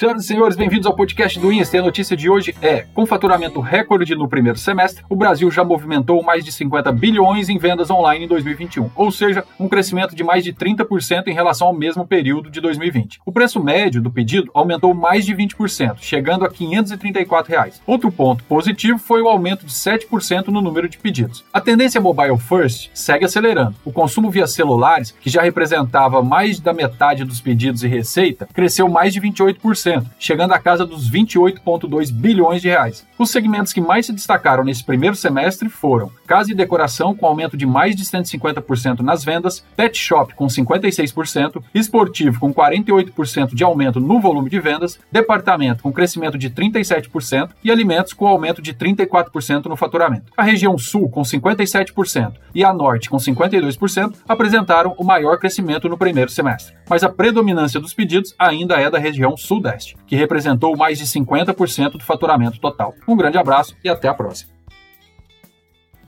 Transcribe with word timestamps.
Senhoras 0.00 0.24
e 0.24 0.26
senhores, 0.28 0.56
bem-vindos 0.56 0.86
ao 0.86 0.96
podcast 0.96 1.38
do 1.38 1.52
Insta. 1.52 1.78
A 1.78 1.82
notícia 1.82 2.16
de 2.16 2.30
hoje 2.30 2.56
é: 2.62 2.86
com 2.94 3.04
faturamento 3.04 3.60
recorde 3.60 4.14
no 4.14 4.26
primeiro 4.26 4.58
semestre, 4.58 5.04
o 5.10 5.14
Brasil 5.14 5.50
já 5.50 5.62
movimentou 5.62 6.22
mais 6.22 6.42
de 6.42 6.50
50 6.50 6.90
bilhões 6.90 7.50
em 7.50 7.58
vendas 7.58 7.90
online 7.90 8.24
em 8.24 8.26
2021, 8.26 8.88
ou 8.96 9.12
seja, 9.12 9.44
um 9.58 9.68
crescimento 9.68 10.16
de 10.16 10.24
mais 10.24 10.42
de 10.42 10.54
30% 10.54 11.26
em 11.26 11.34
relação 11.34 11.66
ao 11.66 11.74
mesmo 11.74 12.06
período 12.06 12.50
de 12.50 12.62
2020. 12.62 13.20
O 13.26 13.30
preço 13.30 13.62
médio 13.62 14.00
do 14.00 14.10
pedido 14.10 14.50
aumentou 14.54 14.94
mais 14.94 15.26
de 15.26 15.34
20%, 15.36 15.98
chegando 15.98 16.46
a 16.46 16.50
534 16.50 17.52
reais. 17.52 17.82
Outro 17.86 18.10
ponto 18.10 18.42
positivo 18.44 18.98
foi 18.98 19.20
o 19.20 19.28
aumento 19.28 19.66
de 19.66 19.72
7% 19.72 20.46
no 20.46 20.62
número 20.62 20.88
de 20.88 20.96
pedidos. 20.96 21.44
A 21.52 21.60
tendência 21.60 22.00
mobile 22.00 22.38
first 22.38 22.88
segue 22.94 23.26
acelerando. 23.26 23.74
O 23.84 23.92
consumo 23.92 24.30
via 24.30 24.46
celulares, 24.46 25.14
que 25.20 25.28
já 25.28 25.42
representava 25.42 26.22
mais 26.22 26.58
da 26.58 26.72
metade 26.72 27.22
dos 27.22 27.42
pedidos 27.42 27.84
e 27.84 27.86
receita, 27.86 28.48
cresceu 28.54 28.88
mais 28.88 29.12
de 29.12 29.20
28% 29.20 29.89
chegando 30.18 30.52
à 30.52 30.58
casa 30.58 30.86
dos 30.86 31.10
28,2 31.10 32.12
bilhões 32.12 32.62
de 32.62 32.68
reais. 32.68 33.06
Os 33.18 33.30
segmentos 33.30 33.72
que 33.72 33.80
mais 33.80 34.06
se 34.06 34.12
destacaram 34.12 34.64
nesse 34.64 34.84
primeiro 34.84 35.16
semestre 35.16 35.68
foram 35.68 36.10
casa 36.26 36.52
e 36.52 36.54
decoração, 36.54 37.14
com 37.14 37.26
aumento 37.26 37.56
de 37.56 37.66
mais 37.66 37.96
de 37.96 38.04
150% 38.04 39.00
nas 39.00 39.24
vendas, 39.24 39.64
pet 39.76 39.98
shop 39.98 40.34
com 40.34 40.46
56%, 40.46 41.62
esportivo 41.74 42.38
com 42.38 42.54
48% 42.54 43.54
de 43.54 43.64
aumento 43.64 44.00
no 44.00 44.20
volume 44.20 44.48
de 44.48 44.60
vendas, 44.60 44.98
departamento 45.10 45.82
com 45.82 45.92
crescimento 45.92 46.38
de 46.38 46.50
37% 46.50 47.50
e 47.64 47.70
alimentos 47.70 48.12
com 48.12 48.26
aumento 48.26 48.62
de 48.62 48.72
34% 48.74 49.66
no 49.66 49.76
faturamento. 49.76 50.32
A 50.36 50.42
região 50.42 50.78
sul, 50.78 51.08
com 51.08 51.22
57%, 51.22 52.34
e 52.54 52.64
a 52.64 52.72
norte, 52.72 53.10
com 53.10 53.16
52%, 53.16 54.14
apresentaram 54.28 54.94
o 54.96 55.04
maior 55.04 55.38
crescimento 55.38 55.88
no 55.88 55.98
primeiro 55.98 56.30
semestre. 56.30 56.74
Mas 56.88 57.02
a 57.02 57.08
predominância 57.08 57.80
dos 57.80 57.94
pedidos 57.94 58.34
ainda 58.38 58.80
é 58.80 58.90
da 58.90 58.98
região 58.98 59.36
sudeste 59.36 59.79
que 60.06 60.16
representou 60.16 60.76
mais 60.76 60.98
de 60.98 61.04
50% 61.04 61.92
do 61.92 62.04
faturamento 62.04 62.60
total. 62.60 62.94
Um 63.06 63.16
grande 63.16 63.38
abraço 63.38 63.76
e 63.84 63.88
até 63.88 64.08
a 64.08 64.14
próxima. 64.14 64.59